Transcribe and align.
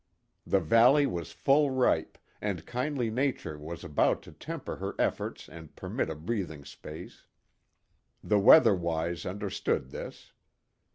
The 0.47 0.59
valley 0.59 1.05
was 1.05 1.31
full 1.31 1.69
ripe, 1.69 2.17
and 2.41 2.65
kindly 2.65 3.11
nature 3.11 3.55
was 3.59 3.83
about 3.83 4.23
to 4.23 4.31
temper 4.31 4.77
her 4.77 4.95
efforts 4.97 5.47
and 5.47 5.75
permit 5.75 6.09
a 6.09 6.15
breathing 6.15 6.65
space. 6.65 7.27
The 8.23 8.39
weather 8.39 8.73
wise 8.73 9.27
understood 9.27 9.91
this. 9.91 10.31